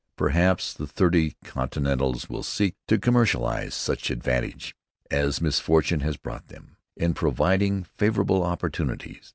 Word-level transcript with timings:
Perhaps 0.15 0.73
the 0.73 0.87
thrifty 0.87 1.35
continentals 1.43 2.27
will 2.27 2.41
seek 2.41 2.73
to 2.87 2.97
commercialize 2.97 3.75
such 3.75 4.09
advantage 4.09 4.73
as 5.11 5.41
misfortune 5.41 5.99
has 5.99 6.17
brought 6.17 6.47
them, 6.47 6.75
in 6.97 7.13
providing 7.13 7.83
favorable 7.83 8.41
opportunities. 8.41 9.29